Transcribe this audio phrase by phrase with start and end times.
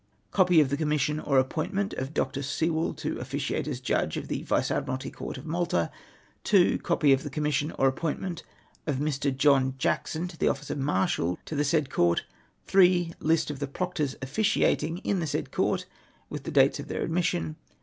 [0.31, 2.41] Copy of the Commission or Appointment of Dr.
[2.41, 5.91] Sewell to officiate as Judge of the Vice Admiralty Court of Malta.
[6.43, 6.79] 2.
[6.79, 8.41] Copy of the Commission or Appointment
[8.87, 9.29] of Mr.
[9.31, 12.25] John Jackson to the office of Marshal to the said Court.
[12.65, 13.13] 3.
[13.19, 15.85] List of the Proctors officiating in the said Court,
[16.31, 17.55] with the dates of their admission.